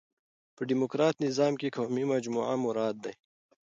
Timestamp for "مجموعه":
2.13-2.55